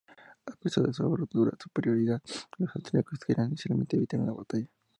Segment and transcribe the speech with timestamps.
[0.47, 2.23] A pesar de su abrumadora superioridad,
[2.57, 4.67] los austriacos querían inicialmente evitar una batalla.